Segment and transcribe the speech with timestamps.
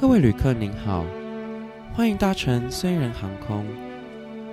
[0.00, 1.04] 各位旅客您好，
[1.92, 3.66] 欢迎搭乘虽然航空。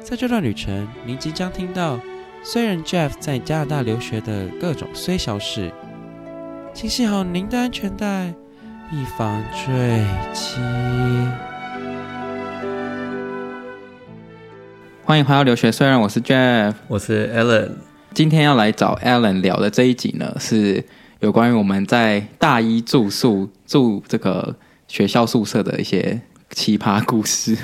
[0.02, 1.98] 在这段旅程，您即将听到
[2.44, 5.72] 虽然 Jeff 在加拿大留学的各种虽小事，
[6.74, 8.34] 请系好您的安全带，
[8.92, 10.58] 以防坠机。
[15.06, 17.72] 欢迎回到留学虽然，我是 Jeff，我是 Alan。
[18.14, 20.84] 今天要来找 Alan 聊的这一集呢，是
[21.22, 24.54] 有关于我们在大一住宿住这个
[24.88, 26.20] 学校宿舍的一些
[26.52, 27.58] 奇葩故事。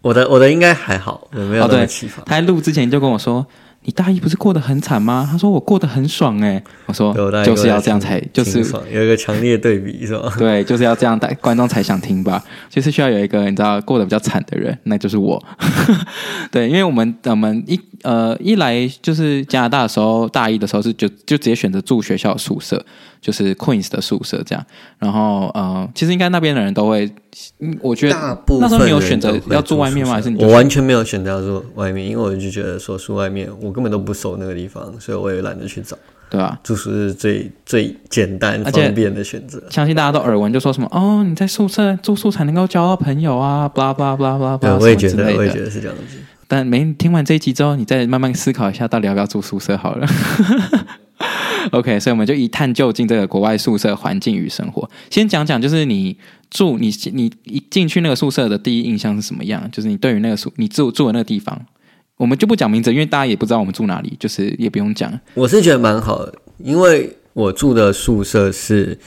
[0.00, 2.20] 我的我的应该还好，我没有那么奇葩。
[2.20, 3.46] 哦、他在录之前就跟我说。
[3.84, 5.28] 你大一不是过得很惨吗？
[5.28, 6.64] 他说我过得很爽哎、欸。
[6.86, 7.12] 我说
[7.44, 10.32] 就是要这样才就是有一个强烈对比是吧？
[10.38, 12.40] 对，就是要这样，观众才想听吧。
[12.70, 15.44] 就是需要有一个你知道过得比较惨的人，那就是我。
[16.52, 22.86] 对，因为我们我们一呃一来就是加拿大的时候，大一的时候是就就直接选择住学校宿舍，
[23.22, 24.62] 就是 Queens 的宿舍这样。
[24.98, 27.10] 然后呃，其实应该那边的人都会。
[27.80, 30.12] 我觉得大部分那时候你有选择要住外面吗？
[30.12, 35.96] 还是你我完全没有选择要住外面，因为我就觉得说住外面，我根本都不熟那个地方，所以我也懒得去找。
[36.28, 39.62] 对啊，住宿是最最简单方便的选择。
[39.70, 44.56] 相信大家都耳闻，就说什么哦，你在宿舍住宿才能够交到朋友啊，巴拉巴拉巴拉巴拉。
[44.58, 46.18] 对，我也觉得，我也觉得是这样子。
[46.46, 50.06] 但没听完这一集之后，你再慢慢思考一下，到底要不要住宿舍好了。
[51.72, 54.88] OK，所以我们就一探究竟这个国外宿舍环境与生活。
[55.10, 56.16] 先讲讲，就是你
[56.50, 59.68] 住你你一进去那个宿舍的第一印象是什么样？
[59.70, 61.60] 就是你对于那个宿你住住的那个地方，
[62.16, 65.12] 我们就不讲名字，因为大家也不知道我们住哪里，就是也不用讲。
[65.34, 68.98] 我是觉得蛮好的，因为我住的宿舍是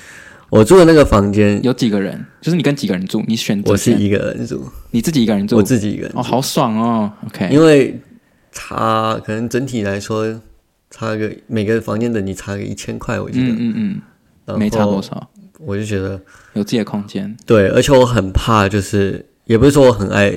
[0.50, 3.23] 我住的那个房间有几个人，就是你跟几个人住？
[3.28, 7.11] 你选择我是一个人住，你自己一个人住，我自己一个人住哦，好爽哦。
[7.28, 8.00] OK，因为
[8.52, 10.42] 他可能整体来说。
[10.89, 14.02] 差个每个房间等你差个一千块，我记得，嗯嗯
[14.47, 16.19] 嗯，没差多少，我就觉得
[16.53, 17.36] 有自己的空间。
[17.45, 20.33] 对，而且我很怕，就是也不是说我很爱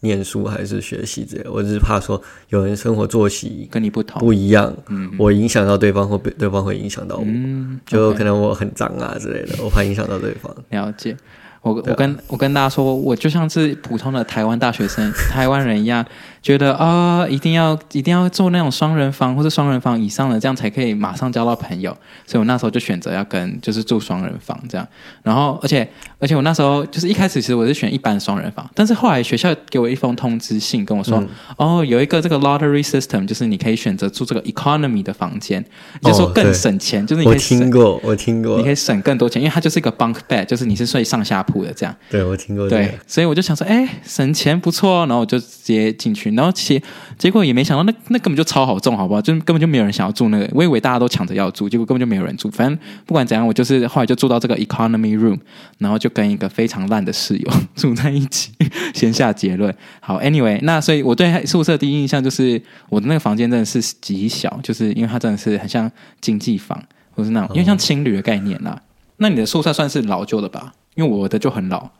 [0.00, 4.20] 念书还是学习之类，我只是怕说有人生活作息跟你不同。
[4.20, 10.54] 不一样，嗯，我影响到对方或被对方会影响到我，嗯，就可能我很脏啊之类的，我怕影响到对方。
[10.70, 11.16] 了解。
[11.60, 16.06] 我我跟我跟大家说，我就像是普通的台湾大学生、 台湾人一样，
[16.48, 21.94] 觉得啊、哦，一定要一定要做那种双人房或者双人房以上的，这样才可以马上交到朋友。
[22.26, 24.88] 所以我那时候就选择要跟就是住双人房这样。
[25.22, 25.86] 然后，而且
[26.18, 31.28] 而且我那时候就是一开始其实我是选一般双人房，但是后来学校给我一封通知信跟我说，嗯、
[31.58, 35.62] 哦，有一个这个 lottery system，就是你可以选择住这个 economy 的房间，
[36.02, 41.58] 就说更省钱，就是你可以省我听过，我听过，你可以省更多钱，因为它就是一个 bunk bed，就是你是睡上下铺。
[41.58, 42.68] 的这样，对我听过。
[42.68, 46.82] 对，所以我就想说，哎、欸，省钱不错，哦然后我就直接进去，然后其实
[47.18, 49.20] 结果也没想到那，那那根本就超好中，好不好？
[49.20, 52.48] 就根本就没有人想要住那个，我以为大家都抢着要住，结果根本就没有人住。
[52.50, 55.38] 反正不管怎样，我就是后来就住到这个 economy room，
[55.78, 58.52] 然后就跟一个非常烂的室友 住在一起。
[58.94, 59.74] 先下结论。
[60.00, 65.90] 好，anyway，那所以我对宿舍第一印象就是我的那个房间真的是极小，就是因为它真的是很像
[66.20, 68.80] 经济房，或是那种因为像青旅的概念啦。
[69.16, 70.72] 那你的宿舍算是老旧的吧？
[70.94, 71.90] 因为我的就很老，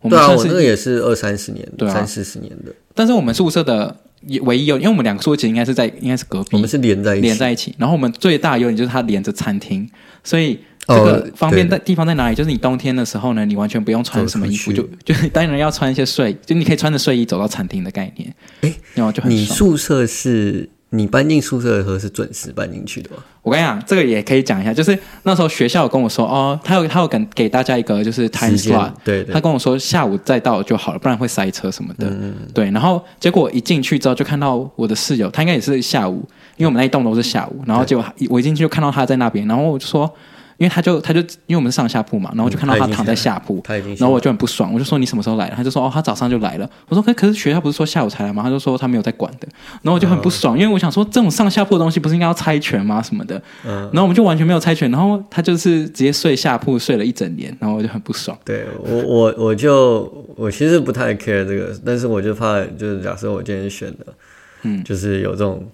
[0.00, 2.72] 我们对啊，我那个也是二三十年，三四十年的。
[3.00, 3.96] 但是我们宿舍的
[4.42, 7.74] 唯一优，因为我们两个宿舍其实应该是在，应该是隔壁，我们是连在一起，连在一起。
[7.78, 9.88] 然后我们最大的优点就是它连着餐厅，
[10.22, 12.34] 所以这个方便的地方在哪里？
[12.34, 18.34] 就是你冬天的时候呢，你完全不用穿什么衣服，就 就当然要穿一些睡，就你可以穿着睡衣走到餐厅的概念。
[18.60, 19.40] 哎，然后就很爽。
[19.40, 20.68] 你宿舍是？
[20.90, 23.22] 你搬进宿舍的时候是准时搬进去的吗？
[23.42, 32.08] 我跟你讲，这个也可以讲一下，就是那时候学校有跟我说，哦，他有他有给给大家一个就是 time slot，对对，他跟我说下午再到就好了，不然会塞车什么的。
[32.08, 40.12] 嗯，对，然后结果一进去之后就看到我的室友，他应该也是下午，因为我们那一栋都是下午，然后结果我一进去就看到他在那边，然后我就说。
[40.60, 45.48] 因为他就他就因为我们是上下铺嘛，然后我就看到他躺在下铺，嗯、然后我就很不爽，我就说你什么时候来？
[45.56, 46.68] 他就说哦，他早上就来了。
[46.90, 48.42] 我说可可是学校不是说下午才来吗？
[48.42, 49.48] 他就说他没有在管的。
[49.80, 53.00] 然后我就很不爽，因为我想说这种上下铺的东西不是应该要猜拳吗？
[53.00, 53.40] 什么的。
[53.66, 53.88] 嗯。
[53.90, 58.38] 然后我们就完全没有猜拳，然后他就是直接睡下铺睡了一整年，然后我就很不爽。
[58.44, 64.06] 对我我我就我其实不太 care 这个，但是我就怕就是假设我今天选的，
[64.64, 65.66] 嗯，就是有这种。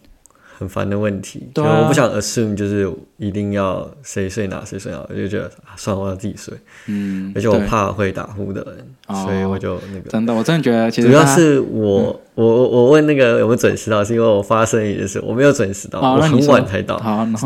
[0.58, 6.54] 很烦的问题，对、啊，我不想 assume 就是一定要谁睡哪谁睡哪，我就觉得、啊、算了，我要自己睡。
[6.86, 10.08] 嗯，而且我怕会打呼的人，所以我就那个。
[10.08, 16.96] 真的，我真的觉得，其实主要是我，嗯、我我问那个有没有准时到，是因为我发生一件事，我没有准时到，我很晚才到，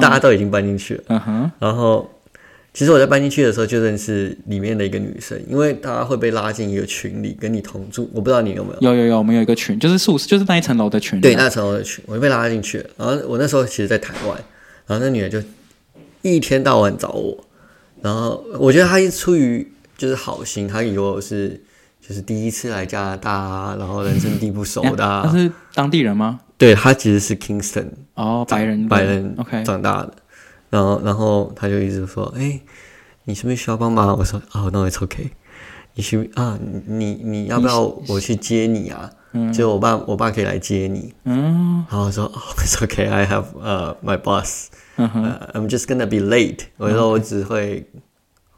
[0.00, 1.02] 大家都已经搬进去了。
[1.08, 2.08] 嗯哼，然后。
[2.72, 8.94] 其实我在搬进去的时候就认识里面的一个女生，因为她会被拉进一个群里跟你同住，我不知道你有没有？
[8.94, 11.20] 有有有，我们有一个群，就是宿舍，就是那一层楼的群。
[11.20, 12.90] 对，那层楼的群，我就被拉进去了。
[12.96, 14.36] 然后我那时候其实，在台湾，
[14.86, 15.42] 然后那女的就
[16.22, 17.44] 一天到晚找我，
[18.02, 19.66] 然后我觉得她是出于
[19.98, 21.60] 就是好心，她以为我是
[22.00, 25.22] 就是第一次来加拿大啊，然后人生地不熟的、啊。
[25.26, 26.38] 她是当地人吗？
[26.56, 30.14] 对，她其实是 Kingston 哦，白人白人 OK 长大的。
[30.70, 32.60] 然后然后他就一直说：“哎，
[33.24, 35.30] 你是不是需要帮忙？”我说：“哦，No, it's OK。
[35.94, 39.10] 你需啊，你你要不要我去接你啊？
[39.32, 41.12] 嗯、就我爸我爸可以来接你。
[41.24, 43.04] 嗯，然后我说：“哦，it's OK.
[43.04, 47.86] I have 呃、uh, my uh, I'm just gonna be late。”我说：“我只会。”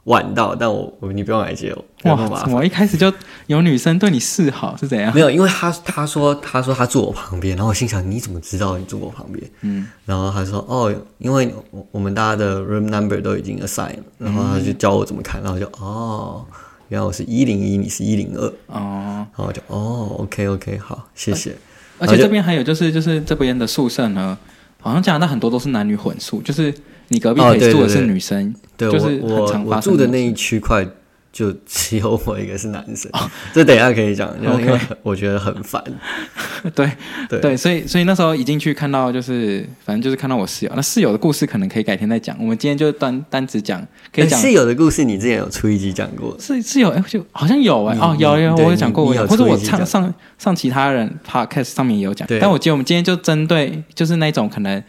[0.04, 2.10] 晚到，但我我你不用来接我。
[2.10, 3.12] 哇，我一开始就
[3.46, 5.14] 有女生对你示好是怎样？
[5.14, 9.48] 没有，因为他他说他说他住我旁边，然后我心想你怎么知道你住我旁边？
[9.60, 16.44] 嗯，然后他说哦，因为我我们大家的 room number 都已经 assign 了，然后他就教我怎么看，然后就哦，
[16.88, 21.54] 原来我是一零一，你是一零二哦，然后我就哦，OK OK，好，谢谢。
[22.00, 24.36] 而且这边还有就是就是这边的宿舍呢，
[24.80, 26.74] 好像加拿大很多都是男女混宿，就是。
[27.12, 28.88] 你隔壁可以住的是女生，哦、对。
[28.88, 30.84] 我我住的那一区块
[31.30, 35.82] 就只有我一个是男生，哦、这等一下可以讲，因为我觉得很烦。
[36.74, 36.90] 对
[37.28, 40.72] 对对，所以所以那时候一进去看到就是，反正就是看到我室友。
[40.76, 43.80] 那室友的故事可能可以改天再讲，我们今天就单单只讲。
[44.12, 46.36] 可以讲室友的故事，你之前有出一集讲过？
[46.38, 52.28] 室室友哎，就好像有哎、欸、哦，有有，我有讲过，或者我上上上其他人 podcast 上面也有讲。
[52.40, 54.82] 但我记得我们今天就针对就是那种可能。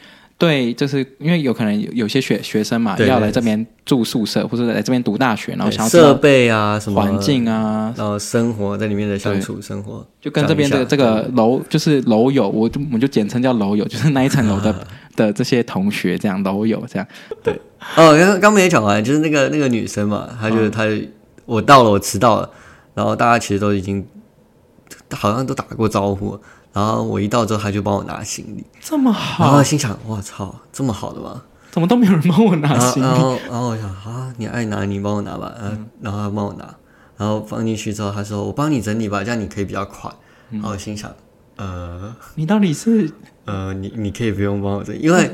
[0.44, 14.80] 对，就是因为有可能有有些学学生嘛，要来这边住宿舍，或者来这边读大学，然后想要设备啊什么环境啊，然后生活在里面的相处生活，就跟这边的这个楼就是楼友，我就我们就简称叫楼友，就是那一层楼的、 啊、
[15.16, 17.08] 的这些同学这样楼友这样。
[17.42, 17.54] 对，
[17.96, 21.08] 哦，刚刚没讲完，就是那个那个女生嘛，她就是她，嗯、
[21.46, 22.50] 我到了，我迟到了，
[22.94, 24.06] 然后大家其实都已经
[25.12, 26.38] 好像都打过招呼。
[26.74, 29.46] 然后我一到之后，他就帮我拿行李，这么好。
[29.46, 31.44] 然后心想：我操，这么好的吗？
[31.72, 33.06] 怎么都没有人帮我拿行李？
[33.08, 35.54] 然后，然后我想：啊，你爱拿你帮我拿吧。
[35.62, 36.76] 嗯，然后他帮我拿，
[37.18, 40.12] 然后放进去之后，他说：我帮你整理吧，这样你可以比较快。
[40.50, 41.14] 然后我心想：
[41.58, 43.12] 呃，你到底是？
[43.46, 45.30] 呃，你你可以不用帮我整理，因为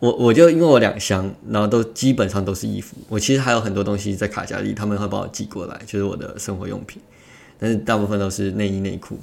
[0.00, 2.94] 我我就因为我两箱，然后都基本上都是衣服。
[3.08, 7.00] 我其实还有很多东西在卡夹里，他们会帮我寄过来，就是我的生活用品，
[7.58, 9.18] 但是大部分都是内衣内裤。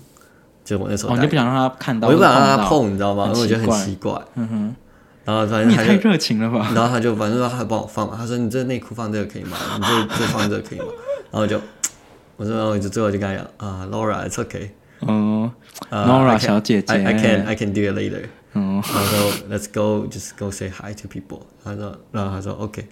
[0.65, 3.27] 就我那时候，我就不想让他看到，我就不想让他碰，你知道吗？
[3.27, 4.19] 因为我觉得很奇怪。
[4.33, 4.75] 嗯哼。
[5.23, 6.69] 然后反正他太热情了吧？
[6.75, 9.57] 然后他就反正说他帮我放嘛，他说你这内裤放这个可以吗？
[9.79, 10.85] 你这这放这个可以吗？
[11.31, 11.59] 然后就
[12.37, 14.69] 我说，我就最后就跟他讲啊，Laura，it's okay。
[14.99, 15.51] 哦
[15.91, 18.23] ，Laura 小姐姐，I can I can do it later。
[18.53, 18.73] 嗯。
[18.75, 21.41] 然后说 Let's go, just go say hi to people。
[21.63, 22.87] 他说，然后他说 OK。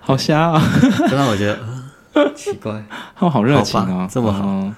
[0.00, 0.62] 好瞎啊！
[1.10, 2.84] 就让我觉得奇怪，
[3.16, 4.70] 他们好热情啊，这么好。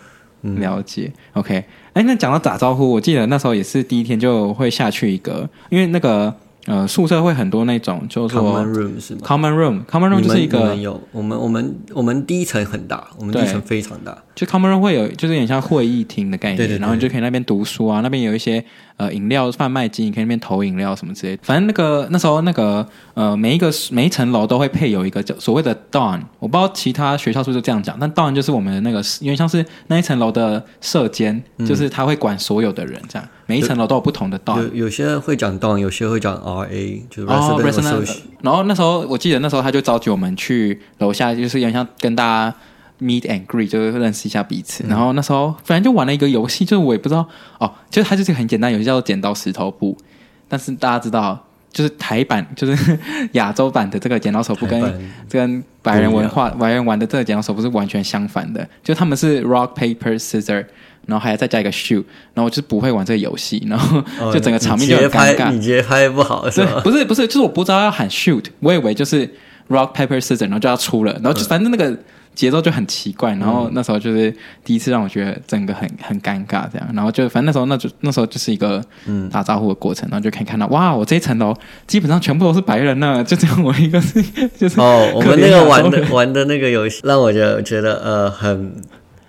[0.42, 1.64] 了解，OK。
[1.92, 6.32] 哎，那讲到打招呼，我记得那时候也是第一天就会下去一个，因为那个
[6.66, 18.64] 呃宿舍会很多那种，就是说 common room 是吗？common room，common room 就是一个有我们我们我们第一层很大，我们第一层非常大，就 common room 会有就是有点像会议厅的概念，对对对，然后你就可以那边读书啊，那边有一些。
[18.98, 21.42] 呃，饮料贩卖机，你可以那边投饮料什么之类的。
[21.44, 22.84] 反正那个那时候那个
[23.14, 33.28] 呃，每一个每一层楼都会配有一个叫所谓的 dorm，我不知道其他学校是不是这样讲，但 dorm 就是我们的那个，因为像是那一层楼的舍监，嗯、就是他会管所有的人这样。
[33.46, 38.16] 每一层楼都有不同的 dorm，有有些会讲 dorm，有些会讲 RA，就是 resident associate。
[38.42, 42.54] 然后那时候我记得那时候他就召集我们去楼下，就是有点像跟大家。
[43.00, 47.24] Meet and greet 就是认识一下彼此，嗯、然后那时候反正就玩了一个游戏，就是我也不知道
[47.60, 49.96] 哦，就是它就是很简单游戏，叫做剪刀石头布。
[50.48, 52.98] 但是大家知道，就是台版，就是
[53.32, 58.68] 亚洲版的这个剪刀石头布，跟跟白人文化白人玩的这个剪刀石头布是完全相反的。
[58.82, 60.64] 就他们是 rock paper scissors，
[61.06, 62.02] 然后还要再加一个 shoot，
[62.34, 64.02] 然后我就是不会玩这个游戏， 然后
[64.32, 65.52] 就整个场面就很尴尬。
[65.52, 66.80] 你直接拍不好是吧？
[66.82, 69.24] 不是不是，就是我不知道要喊 shoot，我以为就是
[69.68, 71.96] rock paper scissors，然后就要出了，然后就反正那个。
[72.38, 78.80] 节奏就很奇怪，然后那时候就是第一次让我觉得整个很很尴尬，这样，然后就反正那时候那就那时候就是一个
[79.28, 81.52] 打招呼的过程，然后就可以看到哇，我这一层楼
[81.88, 84.22] 基本上全部都是白人呢，就只有我一个是
[84.56, 88.72] 就是哦，我们那个玩的玩的那个游戏让我觉得觉得呃很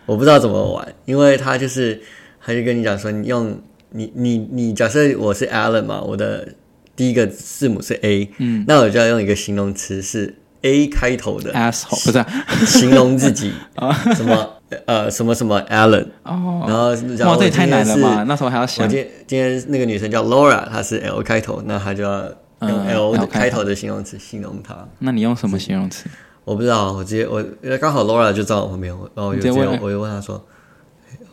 [0.06, 2.00] 我不知道怎么玩，因为他就是
[2.40, 6.50] 他就跟你讲说你用你你你假设我是 Alan 嘛，我的
[6.96, 10.36] 第一个字母是 A，嗯，那我就要用一个形容词是。
[10.62, 11.54] A 开头的。
[11.54, 12.26] Asshole 不是
[12.66, 13.54] 形容自己。
[13.76, 14.50] 啊 什么
[14.86, 16.90] 呃什么什么 Allen 哦，然后
[17.32, 18.86] 哇这也太难了吧，那时候还要想。
[18.86, 22.24] 我今天今天那个女生叫 Laura，她是 L 开头，那她就要
[22.62, 23.64] 用 L 开头。
[23.64, 24.76] 的形容词形容她。
[25.00, 26.06] 那你用什么形容词？
[26.46, 27.44] 我不知道，我直接我
[27.80, 30.44] 刚好 Laura 就在我旁边，然后我就我就问她说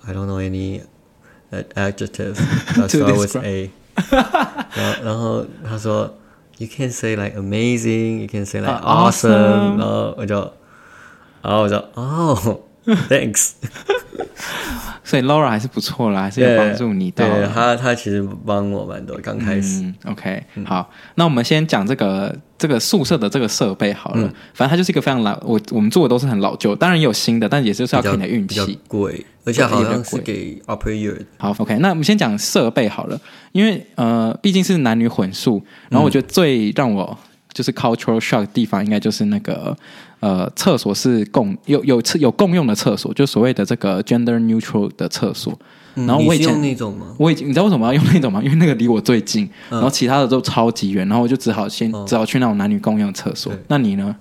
[0.06, 0.80] ，I don't know any
[1.75, 2.35] adjective
[2.75, 3.71] that start with A，
[4.75, 6.14] 然后然后她说。
[6.58, 10.36] You can say like amazing, you can say like awesome，然后我就
[11.41, 12.62] 然后我说哦
[13.09, 13.52] thanks。
[15.02, 17.25] 所以 Laura 还是不错啦，还是有帮助你的。
[17.25, 19.81] 对，他他其实帮我蛮多，刚开始。
[19.83, 24.26] 嗯、OK，、嗯、好，那我们先讲这个这个宿舍的这个设备好了。
[24.26, 28.76] 嗯、反正它就是一个非常老，我我们住的都是很老旧，当然也有新的，但也就是要看你的运气。
[28.88, 31.16] 贵，而且好像是给 upper year。
[31.38, 33.19] 好，OK，那我们先讲设备好了，
[33.52, 37.16] 因为呃毕竟是男女混宿，然后我觉得最让我
[37.52, 39.76] 就是 cultural shock 的地方，应该就是那个。
[40.26, 45.56] 呃，厕所是共有有厕有共用的厕所，就所谓的这个 gender neutral 的厕所。
[45.95, 47.14] 嗯、然后我以前用那种吗？
[47.16, 48.42] 我已经你知道为什么要用那种吗？
[48.45, 53.52] 因为那个离我最近，嗯、然后其他的都超级远，然后我就只好先、哦、只好去那种男女共用厕所。
[53.68, 54.16] 那你呢？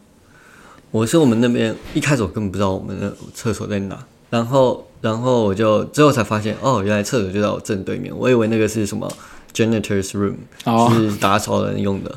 [0.91, 3.97] 我是我们那边一开始我根本不知道我们的厕所在哪，
[4.29, 8.15] 然后然后我就最后才发现，哦，原来厕所就在我正对面。
[8.15, 9.11] 我以为那个是什么
[9.53, 10.35] janitor's room，、
[10.65, 12.15] 哦、是打扫人用的。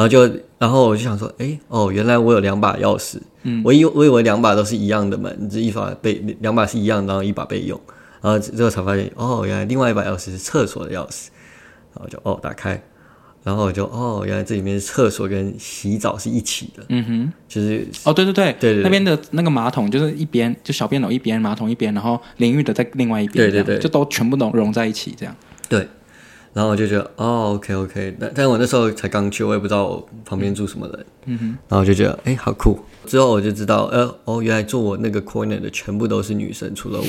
[0.00, 3.18] 然后就，然后我就想说，哎，哦，原来我有两把钥匙。
[3.42, 7.78] 嗯，我以我以为两把都是一样的门，这一把备两把是一样，然后一把备用。
[8.22, 11.26] 然后最后才发现，哦，原来另外一把钥匙是厕所的钥匙。
[11.92, 12.82] 然后就哦打开，
[13.44, 16.82] 然后我就哦，原来这里面是厕所跟洗澡是一起的。
[16.88, 23.50] 嗯哼，就是哦，对对对对对，那边的那个马桶就是一边就小便斗一边，马桶一边，然后淋浴的在另外一边。
[23.50, 25.36] 对对对，就都全部都融在一起这样。
[25.68, 25.86] 对。
[26.52, 32.78] 然后我就觉得哦，OK OK，但但我那时候才刚去，我也不知道我旁边住什么人，嗯哼，然后我就觉得哎，好酷。
[33.06, 37.06] 之后我就知道，呃，哦，原来坐我那个 corner 的全部都是女生，除了我。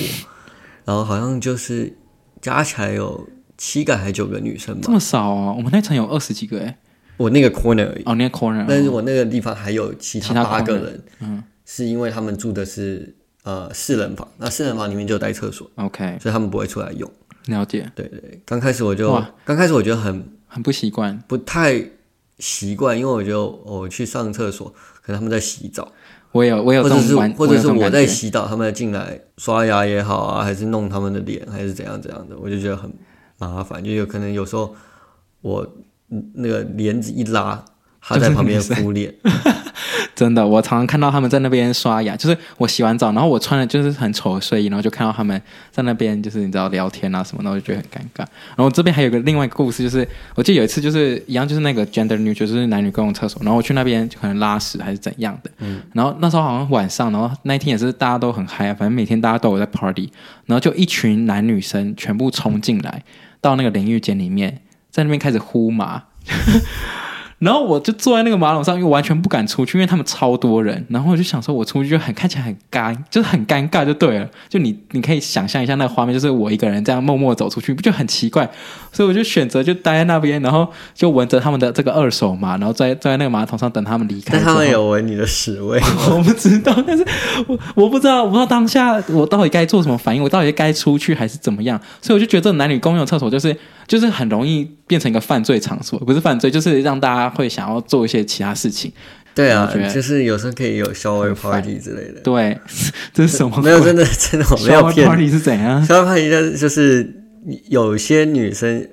[0.85, 1.95] 然后好像就是
[2.41, 4.81] 加起来有七个还是九个女生吧？
[4.83, 5.53] 这么少啊？
[5.53, 6.77] 我们那层有二十几个哎。
[7.17, 17.07] 我那个 corner 而已哦，那个 corner，但是我那个地方还有其他八个人，嗯，是因为他们住的是呃四人房，那四人房里面就有带厕所，OK，所以他们不会出来用。
[17.47, 19.29] 了解，对对，刚开始我就，哇。
[19.45, 21.83] 刚开始我觉得很很不习惯，不太
[22.39, 25.91] 习惯，因为我觉得我去上厕所，可能他们在洗澡，
[26.31, 32.91] 我有我有这种，或者是或者是我在洗澡，他们进来刷牙也好啊，还是弄他们的脸，还是怎样怎样的，我就觉得很
[33.37, 34.75] 麻烦，就有可能有时候
[35.41, 35.67] 我
[36.33, 37.63] 那个帘子一拉。
[38.03, 39.13] 他在旁边 敷脸，
[40.15, 42.15] 真的，我常常看到他们在那边刷牙。
[42.15, 45.41] 就是我洗完澡，然后我穿的就是很丑的睡衣，然后就看到他们
[45.71, 48.25] 在那边，就是你知道聊天啊什么，然后就觉得很尴尬。
[48.55, 53.41] 然后这边还有个另外一个故事，就是我记得有一次就是一样，就是那个 gender neutral，就是男女公共用厕所。
[53.43, 60.11] 然后我去那边就可能拉屎还是怎样的，嗯，然后那时候好像晚上，然后那一天也是大家都很嗨啊，反正每天大家都有在 party，
[60.45, 63.03] 然后就一群男女生全部冲进来
[63.39, 66.03] 到那个淋浴间里面，在那边开始呼麻。
[67.41, 70.85] 然后我就坐在那个马桶上，因为完全不敢出去，因为他们超多人。
[70.89, 74.29] 然后我就想说，我出去就很看起来很尴，就是很尴尬，就对了。
[74.47, 78.47] 就你你可以想象一下那个画面，就是我一个人这样默默走出去，不就很奇怪？
[78.91, 84.33] 所以我就选择就待在那边，然后就闻着他们的这个二手嘛，然后在在那个马桶上等他们离开。
[84.33, 85.79] 但他们有闻你的屎味，
[86.09, 86.75] 我不知道。
[86.85, 87.05] 但是
[87.47, 91.79] 我我不知道，我不知道当下我到底该做什么反应，我到底该出去还是怎么样？
[92.01, 93.55] 所以我就觉得这种男女公用厕所就是。
[93.87, 98.89] 就是很容易变成一个犯罪场所，不是犯罪，就是让大家会想要做一些其他事情。
[99.35, 102.21] 对啊，就是有时候可以有 shower party 之类的。
[102.23, 102.57] 对，
[103.13, 103.61] 这是什么？
[103.61, 107.20] 没有，真的真的我没有 party 是怎样？shower party 就是
[107.69, 108.89] 有些女生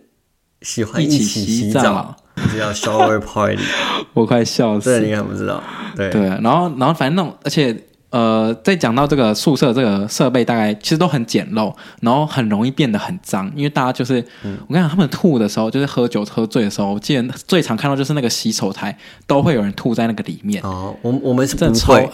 [0.62, 2.16] 喜欢一起洗澡，
[2.52, 3.62] 就叫 shower party。
[4.14, 5.00] 我快笑死！
[5.00, 5.62] 这你还不知道？
[5.96, 7.84] 对对，然后然后反正那种，而且。
[8.10, 20.62] 呃，在讲到这个宿舍这个设备，大概其实都很简陋，然后很容易变得很脏，因为大家就是，嗯、我跟你讲，他们吐的时候，就是喝酒喝醉的时候，我记得最常看到就是那个洗手台都会有人吐在那个里面。
[20.62, 22.08] 哦，我我们是不会，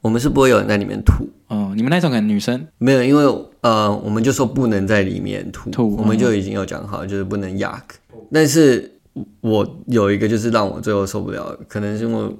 [0.00, 1.28] 我们是不会有人在里面吐。
[1.48, 2.66] 嗯，你们那种可能女生？
[2.78, 7.82] 没有，因为呃，我们就说不能在里面吐，吐我们就已经有讲好，就是不能 yuck。
[8.32, 8.98] 但是
[9.40, 12.36] 我有一个就是让我最后受不了，可能是因为。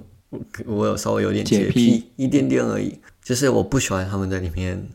[0.66, 2.04] 我有稍微有点洁癖。
[2.16, 4.86] 一点点而已，就是我不喜欢他们在里面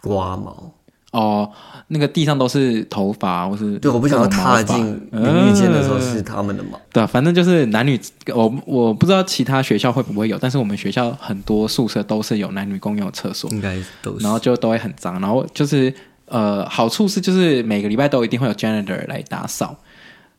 [0.00, 0.72] 刮毛
[1.10, 1.50] 哦，
[1.88, 4.76] 那个地上都是头发，或是对，我不想要踏进
[5.10, 7.98] 淋浴间的时候是他们的嘛，呃、对，反正就是男女，
[8.34, 15.92] 我我不知道其他学校会不会有，但是我们学校很多宿舍都是有男女共用厕所，应该都是，然后就都会很脏，然后就是
[16.26, 19.74] 呃，好处是就是每个礼拜都一定会有 janitor 来打扫。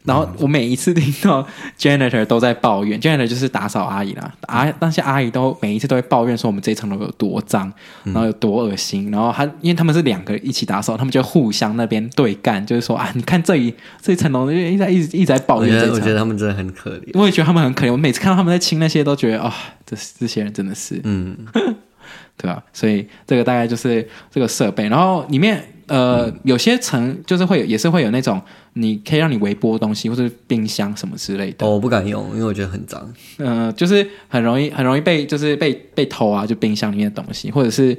[0.10, 1.48] 然后我每一次听到
[1.78, 7.72] janitor 都在抱怨，janitor 就是打扫阿姨啦，阿那些阿姨都每一次都会抱怨说我们这一层楼有多脏，
[8.06, 15.80] 然后有多恶心，然后他因为他们是两个一起打扫，他们就互相那边对干，就是说啊，你看这一这一层楼一直在一直一直在抱怨。
[15.92, 17.92] 我觉得他们真的很可怜，我也觉得他们很可怜。
[17.92, 19.54] 我每次看到他们在清那些，都觉得啊、哦，
[19.86, 21.38] 这这些人真的是，嗯，
[22.36, 22.63] 对吧？
[22.74, 25.63] 所以这个大概就是这个设备，然后里面。
[25.89, 28.41] 呃，有些层就是会有，也是会有那种
[28.74, 31.65] 你可以让你微波东西，或者冰箱什么之类的。
[31.65, 33.12] 哦，我不敢用，因为我觉得很脏。
[33.38, 37.98] 嗯、呃，就是很容易很容易被就是被被偷啊，就冰箱里面的东西，或者是。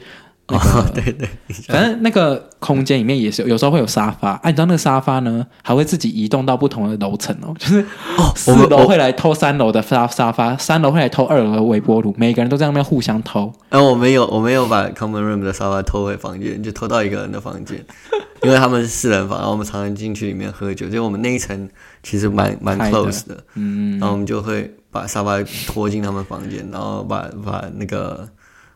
[0.51, 1.29] 那个、哦，对对，
[1.69, 7.81] 反正那个空间里面也是有时候会有沙发，哎、啊，你知道那个沙发呢，还会自己移动到不同的楼层哦，就是
[8.17, 13.53] 哦，四楼会来偷三楼的沙沙发，三楼会来偷二楼的微波炉，每个人都在那边互相偷。
[13.69, 17.85] 然后、啊、我没有，我没有把 common room 的沙发偷回房间，就偷到一个人的房间，
[18.43, 21.69] 因为他们是四人房，然后我们常常进去里面喝酒，就我们那一层
[22.03, 28.29] 其实蛮蛮 close 的，嗯，然后我们就会把沙发拖进他们房间，然后把把那个。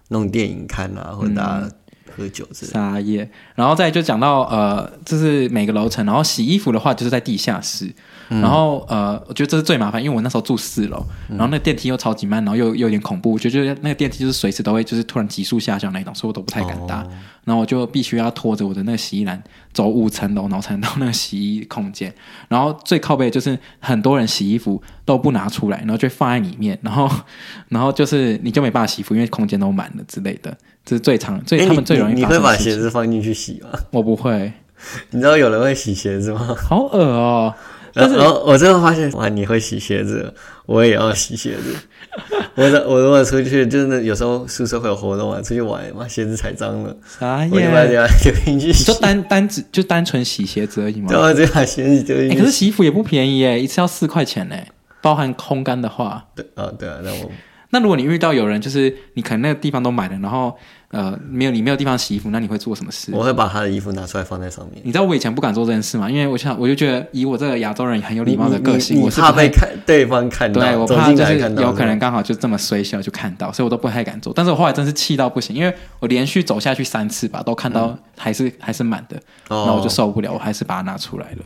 [0.09, 1.71] 弄电影看啊，或者大家
[2.15, 2.79] 喝酒之类的。
[2.79, 7.93] 撒野，然后再就讲到呃，就是每个楼层，然后洗衣服的话就是在地下室。
[8.31, 17.03] 嗯、然后呃，我觉得这是最麻烦，因为我那时候住四楼，然后那个电梯又超级慢，然后又又有点恐怖，我觉得那个电梯就是随时都会就是突然急速下降那种，所以我都不太敢搭。
[17.03, 17.11] 哦、
[17.45, 19.43] 然后我就必须要拖着我的那个洗衣篮
[19.75, 22.15] 走五层楼，然后才能到那个洗衣空间。
[22.49, 27.11] 然后最靠背就是很多人洗衣服都不拿出来，然后就放在里面，然后
[27.69, 30.57] 然后就是你就没办法洗衣服，因为空间都满了之类的。
[30.85, 32.21] 这是最常最他们最容易你。
[32.21, 33.79] 你会把鞋子放进去洗吗？
[33.91, 34.53] 我不会。
[35.11, 36.55] 你知道有人会洗鞋子吗？
[36.59, 37.55] 好恶哦。
[37.95, 40.35] 然后，然后我最后发现，哇，你会洗鞋子，
[40.67, 41.75] 我也要洗鞋子。
[42.57, 47.49] 我的，我如果出去，就是有时候宿舍会有活动啊，出去玩嘛，鞋子踩脏了，啥呀？
[47.51, 48.85] 我就把这样丢进去洗。
[48.85, 51.09] 就单单只就单纯洗鞋子而已嘛。
[51.09, 52.39] 对啊，就把鞋子丢进去。
[52.39, 54.57] 可是洗衣服也不便宜耶，一次要四块钱呢，
[55.01, 56.27] 包含烘干的话。
[56.35, 57.31] 对啊，对啊，那我。
[57.75, 60.57] 那如果你遇到有人，就是你可能那个地方都买了，然后
[60.91, 63.11] 呃没有你没有地方洗衣服，那你会做什么事？
[63.13, 64.81] 我会把他的衣服拿出来放在上面。
[64.85, 66.09] 你知道我以前不敢做这件事吗？
[66.09, 74.33] 因为我想我就觉得以我这个亚洲人很有礼貌的个性，我怕被看对方看到，对我怕就是有可能刚好就这么衰小就看到，所以我都不太敢做。
[74.33, 81.39] 但是我后来真是气到不行，因为我连续走下去三次吧，都看到还是、嗯、还是满的，然后我就受不了，我还是把它拿出来了。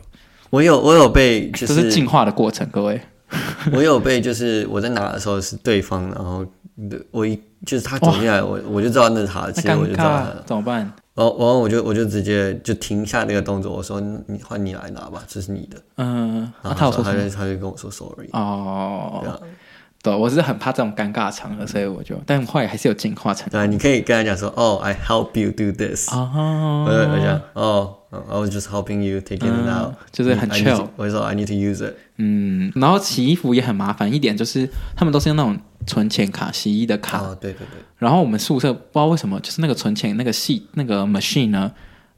[0.51, 3.01] 我有我有被，就是、这是进化的过程，各位。
[3.73, 6.45] 我有被，就是我在拿的时候是对方，然后。
[7.11, 10.77] 我一就是他走进来，我我就知道那是他的，其实我就知道怎么办？
[11.13, 15.75] 然后然后我就我就直接就停下那个动作，我说你换你来拿吧，这是你的。
[15.97, 18.29] 嗯，然后他就他就跟我说 sorry。
[18.31, 19.49] 哦，对，
[20.03, 23.49] 我是很怕这种尴尬场合，所以我就，但后来还是有进化成。
[23.49, 26.09] 对，你可以跟他讲说，哦，I help you do this。
[26.13, 30.87] 哦，我我讲，哦，I was just helping you take it out，就是很 chill。
[30.95, 31.95] 我说 I need to use it。
[32.17, 35.57] 嗯，然后洗衣服也很麻烦一点，就是他们都是用那种。
[35.87, 37.81] 存钱卡、洗衣的卡，哦，对对对。
[37.97, 41.71] 然后我们宿舍不知道为什么，就是那个存钱那个系那个 machine 呢，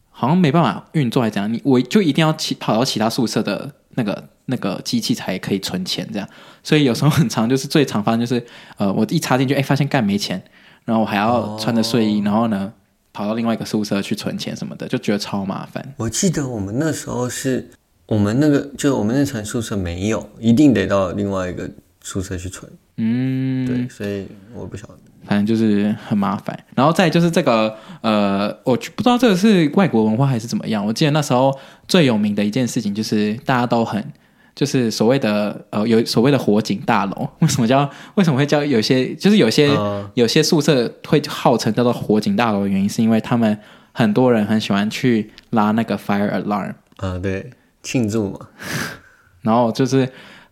[0.09, 1.53] 好像没办法运作，还是怎样？
[1.53, 6.27] 你我就一定要去跑到其他宿舍的那个那个机器才可以存钱，这样。
[6.63, 8.45] 所以有时候很长，就是最常发生就是，
[8.77, 10.41] 呃，我一插进去，哎，发现干没钱，
[10.85, 12.73] 然后我还要穿着睡衣，哦、然后呢
[13.13, 15.93] 跑到另外一个宿舍去存钱什么的，就觉得超麻烦。
[15.97, 17.69] 我记得我们那时候是
[18.05, 21.69] 我们那个，就我们那层宿舍没有，一定得到另外一个
[22.01, 22.71] 宿舍去存。
[22.97, 26.57] 嗯，对，所以我不晓得，反正就是很麻烦。
[26.75, 30.85] 然后再就是这个，呃，我不知道这个是外国文化还是怎么样。
[30.85, 34.03] 我记得那时候最有名的一件事情就是大家都很，
[34.53, 37.29] 就是所谓的呃，有所谓的火警大楼。
[37.39, 37.89] 为什么叫？
[38.15, 38.63] 为什么会叫？
[38.63, 43.57] 有些就是有些、呃、有些宿舍会号称叫做火警大楼的原因，是因为他们
[43.93, 46.69] 很多人很喜欢去拉那个 fire alarm。
[46.97, 47.49] 啊、呃，对，
[47.81, 48.39] 庆祝嘛。
[49.41, 50.07] 然后就是。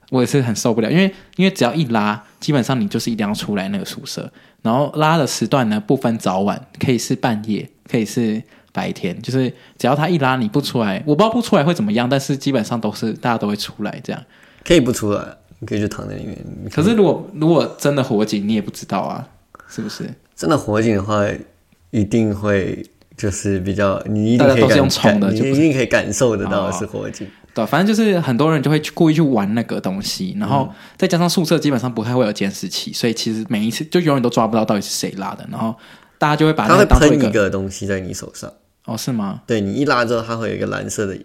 [0.10, 4.32] 我也是很受不了，因为因为只要一拉，基本上你就是一定要出来那个宿舍。
[4.62, 8.42] 然后拉的时段呢，不分早晚，可以是半夜，可以是
[8.74, 14.22] 白天，就是只要他一拉你不出来，我不知道不出来会怎么样，但是基本上都是大家都会出来这样。
[14.66, 15.24] 可以不出来，
[15.60, 16.38] 你可以就躺在里面。
[16.72, 19.28] 可是如果如果真的火警，你也不知道啊，
[19.70, 20.14] 是不是？
[20.36, 21.24] 真的火警的话，
[21.92, 22.86] 一定会
[23.20, 27.28] 就是比较，你一定可以大家都是用冲的，你一定可以感受得到的是火警。
[27.28, 35.76] 哦对，反正就是很多人就会去故意去玩那个东西，然后再加上宿舍基本上不太会有监视器，所以其实每一次就永远都抓不到到底是谁拉的，然后
[36.20, 38.50] 大家就会把它当做一个，一个东西在你手上。
[38.86, 39.42] 哦，是吗？
[39.46, 41.18] 对，你一拉之后，它会有一个蓝色的。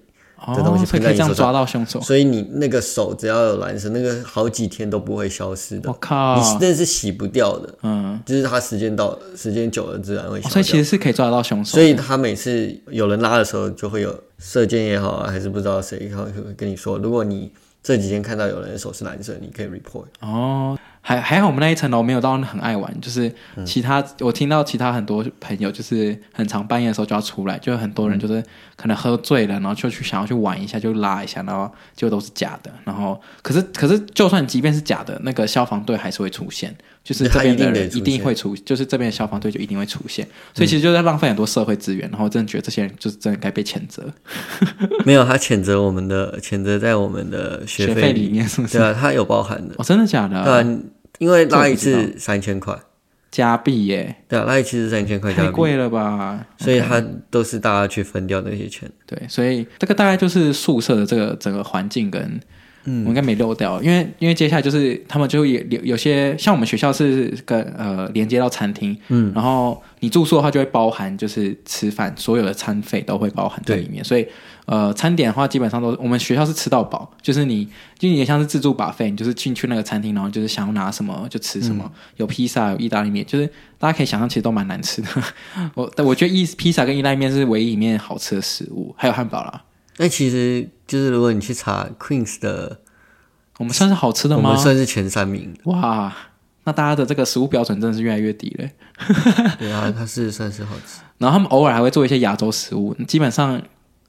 [0.54, 5.88] 这东西可以这样抓到凶手，所以你那个手只要有蓝色，那个好几天都不会消失的。
[5.88, 7.74] 我靠，你那是洗不掉的。
[7.83, 10.52] 嗯，就是它时间到，时间久了自然会消失。
[10.52, 11.72] 所以其实是可以抓得到凶手。
[11.72, 17.52] 所以他每次有人拉的时候，就会有射箭也好啊，还是不知道谁，他会跟你说，如果你
[17.83, 20.07] 这几天看到有人的手是蓝色，你可以 report。
[20.20, 20.76] 哦。
[21.06, 23.30] 还还好，我们那一层楼没有到很爱玩，就是
[23.66, 28.42] 其他、嗯、我听到其他很多朋友就是很常半夜的时候就要出来，就很多人就是
[28.74, 32.72] 可能喝醉了，然后就去想要去玩一下，就拉一下，然后就都是假的。
[32.84, 42.08] 然后可是可是就算即便是假的，那个消防队还是会出现，就是这边的人一定会出，就是这边的消防队就一定会出现，所以其实就在浪费很多社会资源。
[42.08, 44.10] 然后我真的觉得这些人就是真的该被谴责。
[45.04, 48.78] 没有，他谴责我们的，谴责在我们的学费里面，是不是？
[48.78, 49.74] 对啊，他有包含的。
[49.76, 50.42] 哦，真的假的？
[50.42, 50.78] 对啊，
[51.18, 52.79] 因为拉一次三千块
[53.31, 54.16] 加币耶。
[54.29, 56.46] 对啊，拉一次是三千块加币，太贵了吧？
[56.59, 58.90] 所以他都是大家去分掉那些钱。
[59.07, 62.40] 对，所以这个大概就是宿舍的这个整个环境跟。
[62.87, 74.29] 嗯，我应该没漏掉，因为因为接下来就是他们就也有有些像我们学校是跟呃连接到餐厅，嗯，然后你住宿的话就会包含就是吃饭所有的餐费都会包含在里面，所以
[74.66, 83.46] 呃餐点的话基本上都我们学校是吃到饱，就是你就也像是自助 buffet，你就是进去那个餐厅，然后就是想要拿什么就吃什么，嗯、有披萨有意大利面，就是
[83.79, 85.09] 大家可以想象其实都蛮难吃的，
[85.74, 89.62] 我但我觉得意披萨跟意大利面是唯一一面好吃的食物，还有汉堡啦。
[89.96, 92.81] 那其实就是如果你去查 Queens 的，
[93.59, 94.48] 我们算是好吃的吗？
[94.48, 95.55] 我们算是前三名。
[95.66, 96.12] 哇，
[96.64, 98.68] 那大家的这个食物标准真的是越来越低了。
[99.57, 101.00] 对啊，它是算是好吃。
[101.18, 103.62] 然后他们偶尔还会做一些亚洲食物，基本上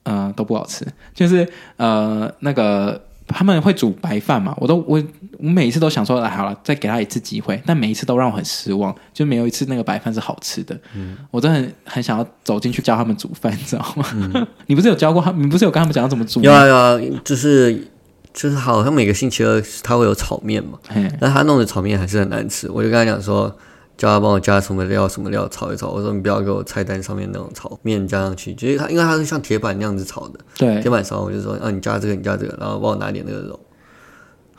[0.06, 0.84] 呃都不好吃。
[1.14, 5.04] 就是呃那个他们会煮白饭嘛，我都我
[5.38, 10.76] 我每一次都想说，哎，好了，再给他一次机会，但每一次都让我很失望，就没有一次那个白饭是好吃的。
[10.96, 14.06] 嗯，我真的很很想要走进去教他们煮饭， 你知道吗？
[14.14, 15.32] 嗯、你不是有教过他？
[15.32, 16.46] 你不是有跟他们讲要怎么煮吗？
[16.46, 17.88] 有啊有啊，就是。
[18.36, 20.78] 就是好像每个星期二他会有炒面嘛，
[21.22, 22.70] 但他弄的炒面还是很难吃。
[22.70, 23.50] 我就跟他讲说，
[23.98, 25.90] 叫他帮我加什么料什么料炒一炒。
[25.90, 31.22] 我说你不要给我菜单上面那种炒面加上去，就是他因为他是像铁板那样子炒的，对，铁板烧。
[31.22, 33.60] 我就说啊，你加这个，你加这个，然后帮我拿点那个肉。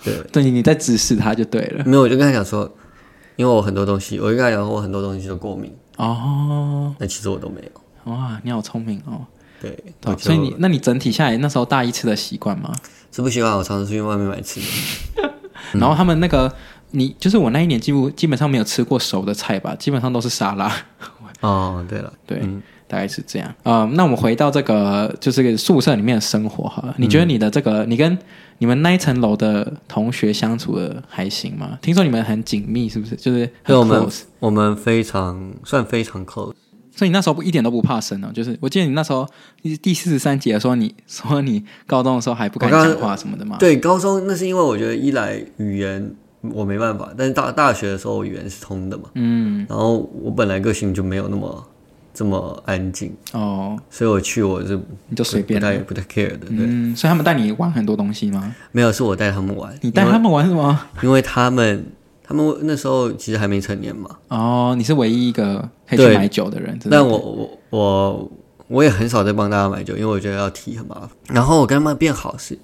[0.05, 1.85] 对，对，你在指示他就对了。
[1.85, 2.71] 没有，我就跟他讲说，
[3.37, 8.13] 因为我很多东西，我就跟他讲说我很多东西都过敏哦，那其实我都没有。
[8.13, 9.27] 哇，你好聪明哦。
[9.61, 12.73] 对，对，所以你那你整体下来那时候大一吃的习惯吗？
[13.11, 15.33] 是不习惯，我常常去外面买吃的。
[15.73, 16.55] 然后他们那个，
[16.91, 20.73] 你就是我那一年几乎基本上没有吃过熟的菜吧，基本上都是沙拉。
[21.41, 23.55] 哦，对了， 对，嗯、大概是这样。
[23.63, 26.95] 呃，那我们回到这个，就是个宿舍里面的生活哈。
[26.97, 28.17] 你觉得你的这个，你跟
[28.59, 31.79] 你们那一层楼的同学相处的还行吗？
[31.83, 33.15] 听说你们很紧密，是不是？
[33.17, 36.55] 就是很 close，我们我们非常算非常 close。
[36.97, 38.31] 所以你那时候不一点都不怕生呢？
[38.33, 39.29] 就是我记得你那时候
[39.83, 43.59] 第四十三节说你说你高中的时候还不敢讲话什么的吗？
[43.61, 46.11] 对，高中那是因为我觉得一来语言
[46.53, 49.05] 我没办法，但是大大学的时候我语言是通的嘛。
[49.15, 49.67] 嗯。
[49.69, 51.65] 然后我本来个性就没有那么
[52.13, 54.79] 这么安静哦，所以我去我是
[55.09, 56.47] 你就随便，不太不太 care 的。
[56.47, 56.59] 对。
[56.61, 58.55] 嗯，所以他们带你玩很多东西吗？
[58.73, 59.73] 没有，是我带他们玩。
[59.83, 60.79] 你带他们玩什么？
[61.03, 61.85] 因为他们。
[62.29, 64.11] 他们那时候其实还没成年嘛。
[64.27, 66.77] 哦，你是唯一一个可以去买酒的人。
[66.91, 68.33] 但我我我
[68.67, 71.09] 我也很少在帮大家买酒，因为我觉得要提很麻烦。
[71.29, 72.59] 然后我跟他们变好是，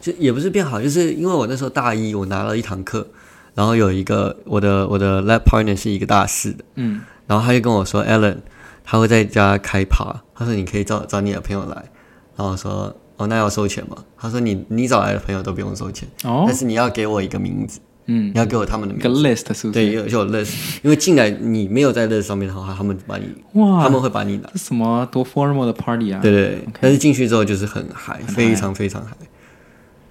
[0.00, 3.04] 就也不是变好，就是因为我那时候大一，我拿了一堂课，
[3.58, 8.36] 然后有一个我的我的 lab partner 是一个大四的，嗯，然后他就跟我说，Alan，
[8.84, 11.74] 他会在家开趴，他说你可以找找你的朋友来，
[12.36, 13.96] 然后说哦，那要收钱吗？
[14.16, 17.80] 他说你你找来的朋友都不用收钱，哦，但是你要给我一个名字。
[18.10, 19.72] 嗯，你要给我他们的名字，个 list 是不是？
[19.72, 23.26] 对，有就有 list，因为进来你没有在 list 上面的话，他们把你
[23.60, 24.48] 哇，他们会把你拿。
[24.54, 26.20] 什么多 formal 的 party 啊？
[26.22, 29.16] 对对.但是进去之后就是很嗨，非常非常嗨。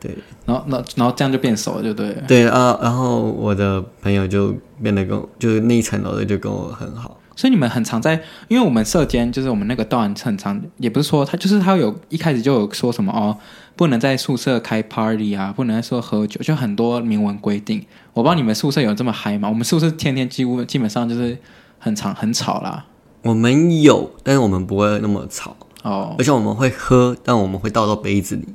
[0.07, 2.23] 对，然后那然后这样就变熟了，就对了。
[2.27, 7.19] 对啊，然后我的朋友就变得跟就是那一层楼的就跟我很好。
[7.35, 13.37] 所以你们很常在，因为我们社间就是我们那个段很常，也不是说他就是他有一开始就有说什么哦。
[13.75, 17.85] 不能在宿舍开 party 啊，不能说喝酒，就很多明文规定。
[18.13, 19.47] 我不知道你们宿舍有这么嗨吗？
[19.47, 21.37] 我们宿舍天天几乎基本上就是
[21.77, 22.83] 很吵很吵啦。
[23.21, 26.15] 我们有，但是我们不会那么吵哦。
[26.17, 28.47] 而且我们会喝，但我们会倒到杯子里。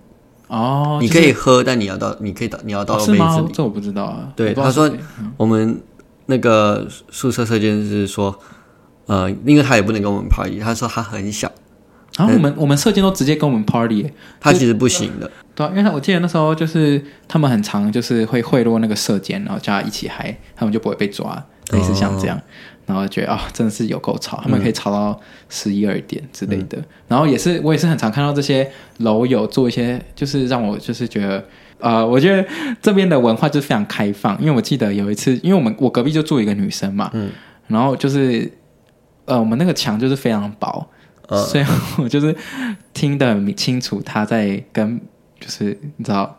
[0.52, 3.20] 哦，你可以喝，就是、但你要到，你可以到，你要倒到杯子里。
[3.22, 4.28] 哦、这我不知道啊。
[4.36, 4.90] 对，他说
[5.38, 5.80] 我们
[6.26, 8.38] 那个宿舍射监是说，
[9.06, 11.50] 呃，因为他也不能跟我们 party，他说他很小。
[12.18, 22.38] 然后我们我们射监都直接跟我们 party，他其实不行的，对，因为我记得那时候就是他们很常就是会贿赂那个射监，然后叫他一起嗨，他们就不会被抓，类似像这样，
[22.86, 25.18] 然后觉得啊、哦，真的是有够吵，他们可以吵到
[25.48, 26.78] 十一二点之类的。
[27.08, 31.44] 然后也是我也是很常看到这些楼友做一些，就是让我就是觉得，
[31.78, 32.46] 呃，我觉得
[32.80, 37.30] 这边的文化就是非常开放，因为我记得有一次，因为我们我隔壁就住一个女生嘛，嗯，
[37.68, 38.50] 然后就是
[39.24, 40.88] 呃，我们那个墙就是非常薄。
[41.48, 41.64] 所以
[41.96, 42.36] 我就是
[42.92, 45.00] 听得很清楚，她在跟
[45.40, 46.38] 就是你知道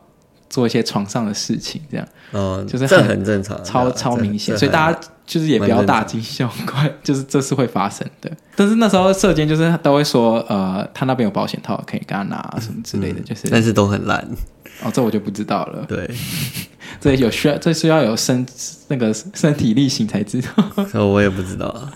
[0.53, 4.55] 做一些床上的事情，这样，嗯，就是这很正常，超超明显。
[4.55, 8.29] 所以大家就是也不要大惊小怪，就是这是会发生的。
[8.55, 14.23] 但是那时候射箭就是都会说，呃，他那边有保险套可以给他拿什么之类的，就是、嗯、但是都很烂。
[14.83, 15.83] 哦，这我就不知道了。
[15.87, 16.07] 对，
[17.01, 18.45] 这有需要，这需要有身
[18.89, 20.49] 那个身体力行才知道。
[20.93, 21.89] 这我也不知道。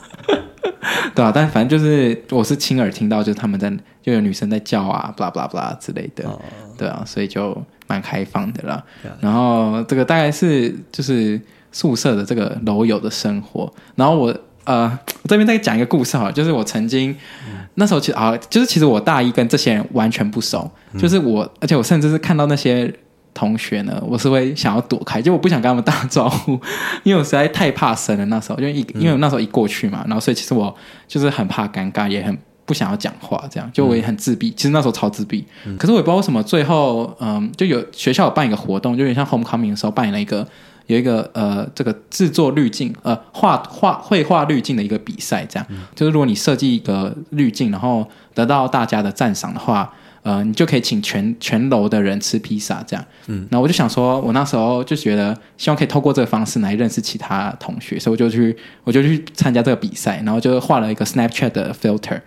[1.15, 6.27] 对啊，但反正就是我是亲耳听到，就是他们在就有女生在叫啊，blah blah blah 之类的。
[6.27, 6.39] 哦、
[6.77, 7.55] 对啊，所以就
[7.87, 8.83] 蛮开放的啦。
[9.03, 11.39] 嗯、然后这个大概是就是
[11.71, 13.71] 宿舍的这个楼友的生活。
[13.95, 14.35] 然后我
[14.65, 17.11] 呃，我这边再讲一个故事哈，就是我曾经、
[17.47, 22.93] 嗯、那时候其实啊，就是其实我大一跟这些人完全不熟，嗯、就是我，而且我甚至是看到那些。
[23.37, 26.59] 同学呢，我是会想要躲开，就我不想跟他们打招呼，
[27.05, 28.25] 因为我实在太怕生了。
[28.25, 30.75] 那时候，因为一因为我那时候一过去嘛，然后所以其实我
[31.07, 34.49] 就是很怕尴尬，也很不想要讲话，这样就我也很自闭。
[34.51, 35.45] 其实那时候超自闭，
[35.77, 40.47] 可是我也不知道为什么最后，嗯，就有学校有办一个活动，就有点像 homecoming 的时候办了一个
[40.87, 49.93] 有一个呃这个制作滤镜呃画画绘画滤镜的一个比赛，这样就是如果你设计一个滤镜，然后得到大家的赞赏的话。
[50.27, 53.05] 呃，你就可以请全全楼的人吃披萨，这样。
[53.27, 62.19] 嗯，然后我就想说，我那时候就觉得，希望可以透过这个方式来认识其他同学，所以我就去，我就去参加这个比赛，然后就画了一个 Snapchat 的 filter，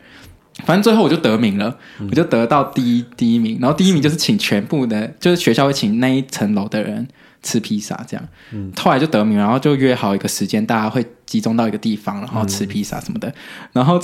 [0.64, 7.06] 反正最后我就得名了，嗯、我就得到第一第一名，然后第一名就是请全部的，就是学校会请那一层楼的人。
[7.42, 13.29] 吃披萨这样，嗯，后来就得名，然后就约好一个时间，大家会集中到一个地方，然后吃披萨什么的。
[13.29, 13.35] 嗯、
[13.72, 13.98] 然后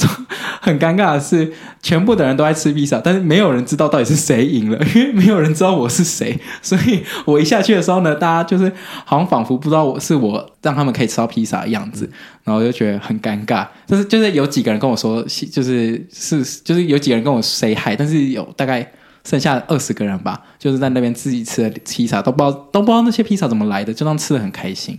[0.60, 6.40] 很尴尬的是，全部的人都在吃披萨，但是没有人知道到底是谁赢了，因为没有人知道我是谁。
[6.62, 8.72] 所以我一下去的时候呢，大家就是
[9.04, 12.10] 好像仿佛不知道我是我，让他们可以吃到披萨的样子，
[12.44, 13.66] 然后就觉得很尴尬。
[13.86, 15.22] 就是就是有几个人跟我说，
[15.52, 18.90] 就是是就是有几个人跟我 say hi，但是有大概。
[19.26, 24.96] 剩下二十个人吧，就是在那边自己吃的披萨，都不知道都不知道那些披萨怎么来的，就当吃的很开心。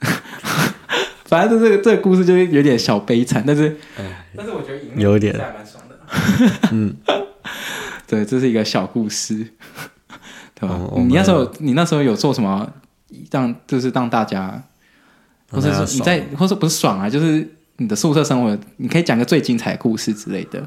[1.26, 5.98] 反正这个这个故事就有点小悲惨，但是，唉但是我觉得有点还蛮爽的。
[6.72, 6.96] 嗯，
[8.06, 9.34] 对，这是一个小故事，
[10.54, 10.74] 对吧？
[10.74, 12.72] 哦、你那时候你那时候有做什么
[13.30, 14.62] 让就是让大家，
[15.50, 17.46] 或者说你在，或者说不是爽啊，就是
[17.78, 20.66] 你的宿舍生活，你可以讲个最精彩的故事之类的。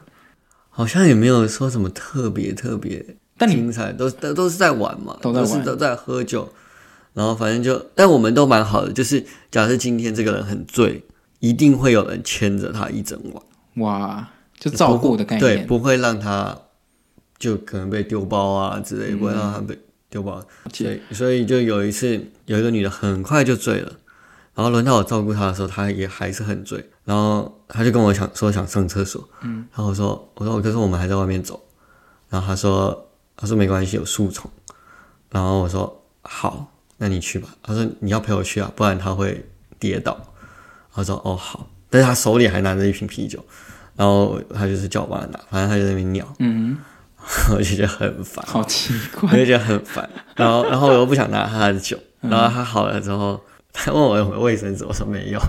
[0.77, 3.03] 好像也没有说什么特别特别
[3.39, 6.47] 精彩，都都都是在玩嘛，都，是都在喝酒，
[7.15, 11.03] 然后反正就，但我们都蛮好的，就是假设今天这个人很醉，
[11.39, 13.43] 一定会有人牵着他一整晚，
[13.83, 16.55] 哇，就照顾的概念，对，不会让他
[17.39, 19.75] 就可能被丢包啊之类，嗯、不会让他被
[20.11, 20.39] 丢包，
[20.71, 23.93] 所以所以就有一次有一个女的很快就醉了。
[24.53, 26.87] 然后轮到我照顾她的时候，她也还是很醉。
[27.07, 31.57] 然后他就跟我想说想上厕所，嗯，然后我说我说可是我们还在外面走。
[32.29, 34.51] 然后他说他说没关系，有树丛。
[35.29, 37.47] 然后我说好，那你去吧。
[37.63, 40.19] 他说你要陪我去啊，不然他会跌倒。
[40.93, 43.41] 他说哦好，但是他手里还拿着一瓶啤酒。
[43.95, 46.77] 然后他就是叫我帮他拿，反正他就在那边尿，嗯，
[47.55, 50.09] 我就觉得很烦，好奇怪，我就觉得很烦。
[50.35, 53.39] 然后然后我又不想拿他的酒，然后他好了之后。
[53.79, 55.39] 他问我有没有卫生纸，我说没有。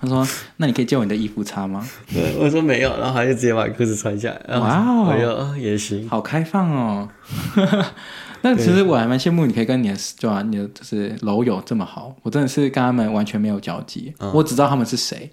[0.00, 4.58] 他说：“那你可以借我你的衣服擦吗？”对，我说没有，然后他就直接把裤子穿下来。
[4.58, 7.08] 哇哦，哎呦，也行，好开放哦。
[8.42, 12.16] 那其实我还蛮羡慕，你可以跟你的就啊，你的就是楼友这么好。
[12.22, 15.30] 我真的是跟他们完全没有交集，嗯、我只知道他们是谁，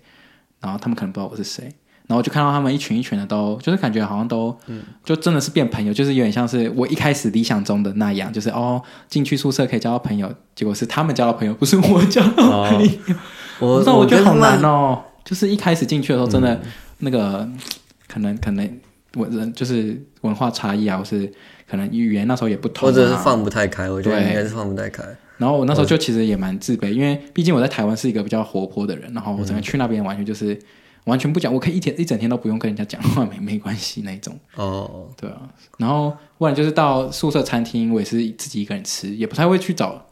[0.60, 1.74] 然后他们可能不知道我是谁。
[2.08, 4.58] 然后就看到他们一群一群的都，就是感觉好像都，
[5.04, 12.92] 就真的是变朋友，就是有点像是我一开始理想中的那样，就是哦，进去宿舍可以交到朋友，结果是他们交到朋友，不是我交到朋友。
[13.10, 13.16] 哦、
[13.60, 16.62] 我知道，我觉得好难哦，就是一开始进去的时候，真的、嗯、
[17.00, 17.48] 那个
[18.08, 18.80] 可能可能
[19.16, 21.32] 文人就是文化差异啊，或是
[21.70, 25.04] 可能语言那时候也不同、啊，或者是放不太开，我觉得应该是放不太开。
[25.38, 30.60] 然后我那时候就其实也蛮自卑，因为毕竟我在台湾是一个比较活泼的人，然后我整个去那边完全就是。
[31.08, 34.38] 完全不讲，我可以一天一整天都不用跟人家讲话，没没关系那种。
[34.56, 35.38] 哦，对啊，
[35.78, 40.06] 然后不然就是到宿舍餐厅，我也是自己一个人吃，也不太会去找。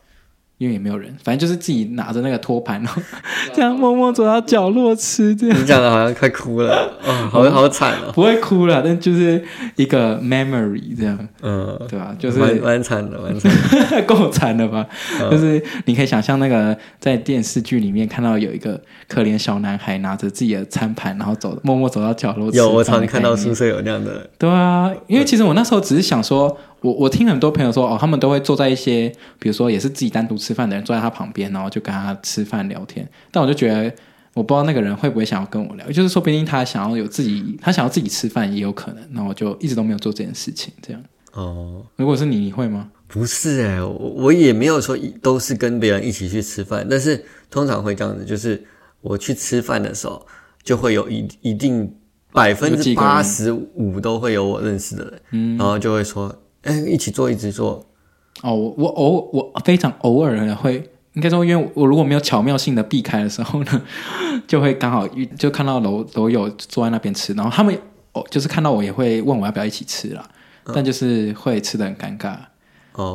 [0.57, 3.01] 因为也没有人，反正就是自己拿着那个托盘，然后
[3.53, 5.35] 这样默默走到角落吃。
[5.35, 8.11] 这样你讲的好像快哭了，哦，好好惨哦。
[8.15, 9.43] 不会哭了，但就是
[9.75, 12.15] 一个 memory 这样，嗯，对吧？
[12.17, 13.51] 就是蛮蛮惨的，蛮惨，
[14.07, 14.85] 够惨了吧？
[15.21, 22.57] 嗯、就是你可以想象那个在电视剧里面看到有一个可怜小男孩拿着自己的餐盘，然后走默默走到角落吃。
[22.57, 24.29] 有，我常看到宿舍有那样的。
[24.37, 26.57] 对啊，因为其实我那时候只是想说。
[26.85, 33.09] 我我听很多朋友说哦，他们都会坐在一些，比如说也是自己单独吃饭的人坐在他旁边，然后就跟他吃饭聊天。
[33.31, 33.91] 但我就觉得，
[34.35, 39.03] 我不知道那个人会不会想要跟我聊，就是说不定他想要有自己，他想要自己吃饭也有可能。
[39.09, 41.01] 那我就一直都没有做这件事情，这样。
[41.33, 42.91] 哦，如果是你，你会吗？
[43.07, 48.63] 不是哎、欸，我我也没有说都是跟别人一起去吃饭，但是通常会这样子，就是
[49.01, 50.25] 我去吃饭的时候，
[50.63, 51.93] 就会有一一定
[52.31, 57.85] 百分之八十五都会有我认识的人，嗯，然后就会说，哎、欸，一起做，一直做。
[58.41, 60.75] 哦，我我偶我非常偶尔的会，
[61.13, 63.81] 应该说，因为我如果没有巧妙性的避开的时候呢，
[64.45, 67.73] 就会刚好遇就看到楼楼友坐在那边吃，然后他们
[68.11, 70.29] 哦，就是看到我也会问我要不要一起吃啦，
[70.65, 72.37] 嗯、但就是会吃的很尴尬。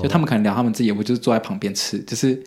[0.03, 2.43] 就他们可能聊他们自己，我就是坐在旁边吃，就是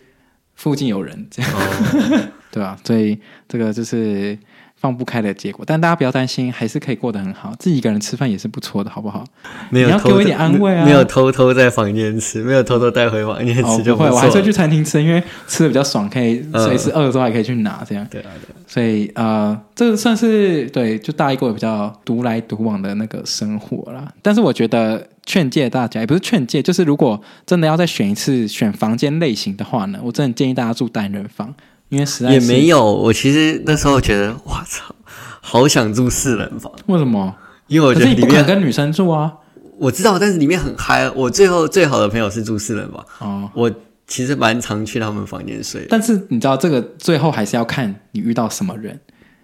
[0.54, 2.78] 附近有人这样，哦、 对吧？
[2.84, 4.38] 所以这个就是
[4.76, 5.64] 放不开的结果。
[5.66, 7.52] 但大家不要担心，还是可以过得很好。
[7.58, 9.24] 自己一个人吃饭也是不错的，好不好？
[9.70, 10.84] 没有，你要给我一点安慰啊！
[10.84, 14.10] 没有偷偷在房间吃，没有偷偷带回房间吃就不，哦，不会。
[14.10, 18.06] 我还是会去餐厅吃，因为吃的比较爽，可以随时饿的时候还可以去拿这样。
[18.10, 18.54] 对啊，对。
[18.66, 24.12] 所以呃，这个算是对，就大一过比较独来独往的那个生活啦。
[24.22, 25.06] 但是我觉得。
[25.26, 31.54] 劝诫大家，也不是劝诫，就是如果真的要再选一次选房间类型的话呢，我真的建议大家住单人房，
[31.94, 32.84] 因为实在是也没有。
[32.84, 34.92] 我其实那时候觉得，我操，
[35.40, 36.72] 好想住四人房。
[36.86, 37.34] 为什么？
[37.68, 39.32] 因为我觉得里面跟女生住啊。
[39.78, 41.08] 我知道，但是里面很嗨。
[41.10, 43.04] 我最后最好的朋友是住四人房。
[43.20, 43.70] 哦，我
[44.06, 45.86] 其实蛮常去他们房间睡。
[45.88, 48.98] 但是你知道，这个最后还是要看你遇到什么人。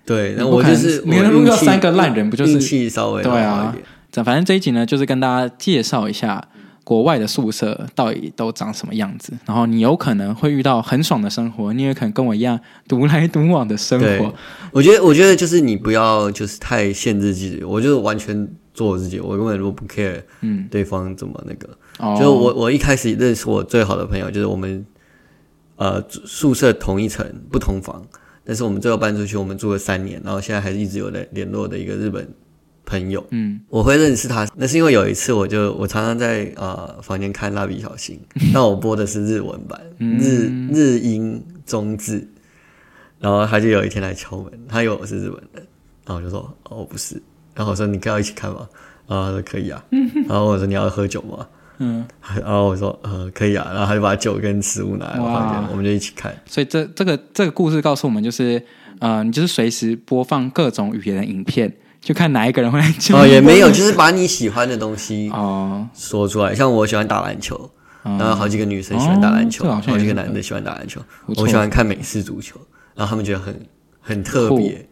[0.04, 3.72] 对，那我就是你遇到三个烂人，不就是运气稍微对啊？
[4.24, 6.48] 反正这一集呢，就是跟大家介绍一下
[6.90, 9.32] 国外的宿舍到底都长什么样子。
[9.46, 14.34] 然后你有可能会遇到很爽的生活，你也可能跟我一样独来独往的生活。
[14.72, 21.68] 我觉得，我觉得就是你不要就是太限制自己，我就完全做我自己，我根本都不 care，嗯，对方怎么那个。
[22.00, 24.84] 嗯、就我我一开始认识我最好的朋友，就是我们
[25.76, 28.04] 呃宿舍同一层不同房，
[28.44, 32.28] 但是我们最后搬出去，我们住了三年，然后现在还是一直有在联络的一个日本。
[32.90, 38.20] 朋友，嗯，我会认识他，那是因为有一次，我就我常常在呃房间看蜡笔小新，
[38.52, 42.26] 那我播的是日文版，日日英中字，
[43.20, 45.64] 然后他就有一天来敲门，他以为我是日本人，
[46.04, 47.22] 然后我就说哦不是，
[47.54, 48.68] 然后我说你跟我一起看吗？
[49.06, 49.84] 然后他说可以啊，
[50.26, 51.46] 然后我说你要喝酒吗？
[51.78, 52.04] 嗯，
[52.40, 56.34] 然后我说呃可以啊，然后他就把酒跟食物拿来我房间，我们就一起看。
[56.44, 58.60] 所以这这个这个故事告诉我们，就是
[58.98, 61.72] 呃你就是随时播放各种语言的影片。
[62.00, 66.54] 就看哪一个人会来救哦，也没有，就是把你喜欢的东西哦说出来。
[66.54, 67.70] 像我喜欢打篮球，
[68.02, 71.00] 然后好几个女生喜欢打篮球，好几个男的喜欢打篮球。
[71.26, 72.58] 我喜欢看美式足球，
[72.94, 73.66] 然后他们觉得很
[74.00, 74.88] 很特别，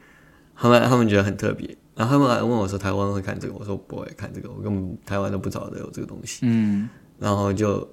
[0.54, 1.76] 他们他们觉得很特别。
[1.96, 7.84] 然后他们还问我说：“台湾会看这个？”我说：“不会看这个，我根本台湾都不知道有这个东西。”嗯，然后就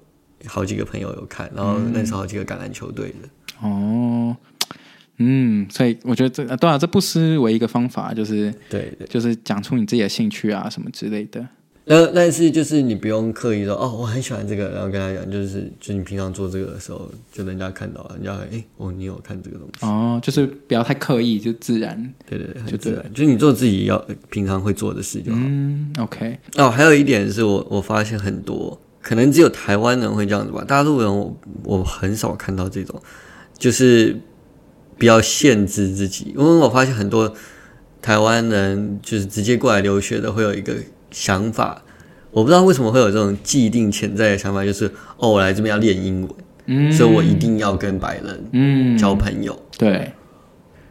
[0.46, 4.38] 好几个朋友有看，然后认识好几个橄榄球队的哦。
[5.18, 11.48] 嗯，所以我觉得这当然、啊、这不失为一个方法，就是对，对，就是讲出你自己的兴趣啊什么之类的。
[11.88, 21.96] 那，但是就是你不用刻意说哦，我很喜欢这个，然后跟他讲，就是就你平常做这个的时候，就人家看到，人家哎、欸、哦，你有看这个东西哦，就是不要太刻意，就自然，
[22.28, 25.38] 对对对，就自然，就你做自己要平常会做的事就好。
[25.40, 26.40] 嗯，OK。
[26.58, 33.00] 哦，还有一点是我我发现很多可能只有台湾人会这样子吧，大陆人我我很少看到这种，
[33.58, 34.20] 就是。
[34.98, 37.34] 不要限制自己，因为我发现很多
[38.02, 40.74] 台湾人就是直接过来留学的，会有一个
[41.12, 41.84] 想法，
[42.32, 46.32] 我不知道为什么会有这种既定潜在的想法，就是哦，我来这边要练英文，
[46.68, 50.12] 嗯，所以我一定要跟白人嗯交朋友，嗯，对。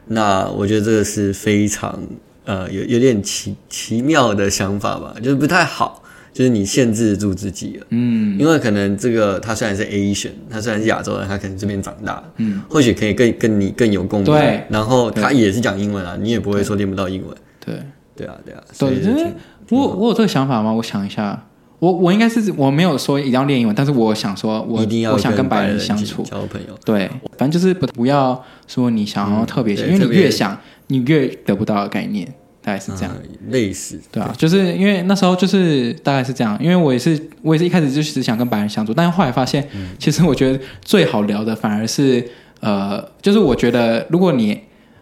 [0.07, 1.99] 那我觉得这个是非常
[2.45, 6.04] 呃有有点奇奇妙的想法吧，就是不太好。
[6.35, 17.77] 就是你限制住自己了，嗯，因为可能这个他虽然是 Asian，他虽然是亚洲人，他可能这边长大，嗯，或许可以更跟你更有共鸣，对，然后他也是讲英文啊，你也不会说练不到英文，对，
[18.17, 18.27] 对。
[18.27, 19.33] 啊，对啊，对，
[19.71, 20.73] 我我有这个想法吗？
[20.73, 21.47] 我想一下，
[21.79, 26.23] 我我应该是我没有说一定要练英文，但是我想说我一定要我想跟白人相处。
[26.25, 32.33] 交朋友，对，反正就是不不要说你想要特别，因为你越想你越得不到的概念。
[32.65, 42.27] 大概是这样，嗯、类似对啊，就是因为那时候就是大概是这样，因为我也是我也是一开始就只想跟白人相处，但是后来发现，嗯、其实我觉得最好聊的反而是
[42.61, 44.59] 呃，就是我觉得如果你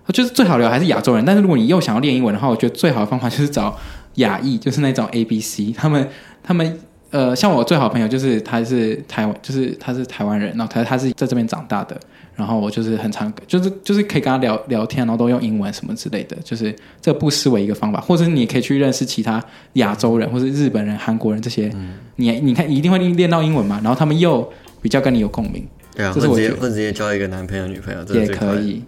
[0.08, 3.78] 就是最好聊还是亚洲人，但是如果你又想要练英文的话，我觉得最好的方法就是找
[4.16, 6.08] 亚裔，就是那种 A B C，他们
[6.42, 11.96] 他们呃，像我最好朋友就是他是台湾，就是他是台湾人，然后他他是在这边长大的。
[12.34, 28.82] 然后我就是很常，就是就是可以跟他聊聊天，然后都用英文什么之类的，就是这不失为一个方法，或者是你可以去认识其他亚洲人，或是日本人、韩国人这些，嗯、你你看一定会练到英文嘛，然后他们又比较跟你有共鸣，对啊，或者直接或者直接交一个男朋友女朋友，这也可以，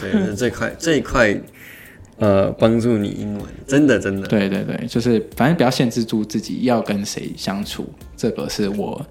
[0.00, 1.38] 对，这是最快最快
[2.18, 7.86] 呃帮助你英文，真的真的，对对对，就是反正不要限制住自己要跟谁相处，
[8.16, 9.04] 这个是我。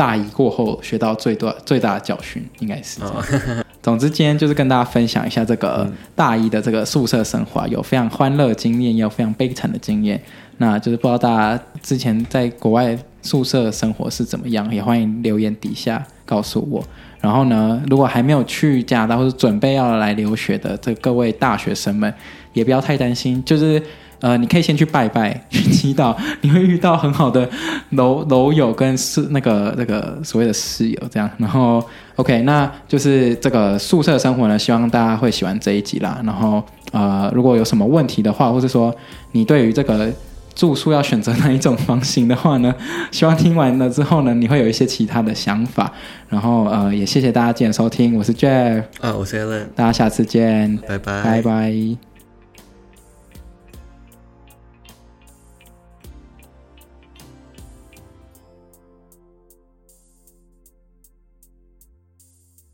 [0.00, 3.14] 大一过后学到最多最大的教训，应该是这样。
[3.14, 10.18] 哦 总之，今天就是跟大家分享一下这个大一的这个宿舍生活，有非常欢乐的经验，也有非常悲惨的经验。
[10.56, 16.82] 那就是不知道大家之前在国外宿舍生活是怎么样，也欢迎留言底下告诉我。
[17.20, 22.12] 然后呢，如果还没有去加拿大或者准备要来留学的这各位大学生们，
[22.54, 23.82] 也不要太担心，就是。
[24.20, 27.48] 呃，你可以先去拜拜， 去祈祷，你会遇到很好的
[27.90, 31.28] 楼楼友跟室那个那个所谓的室友这样。
[31.38, 31.82] 然后
[32.16, 36.20] ，OK，那就是这个宿舍生活呢，希望大家会喜欢这一集啦。
[36.24, 36.62] 然后，
[36.92, 38.94] 呃，如果有什么问题的话，或是说
[39.32, 40.12] 你对于这个
[40.54, 42.74] 住宿要选择哪一种房型的话呢，
[43.10, 45.90] 希望听完了之后呢，你会有一些其他的想法。
[46.28, 52.09] 然后，呃，也谢谢大家今天收听，我是 Jeff，啊，我是 Alan，大家下次见，拜拜，拜拜。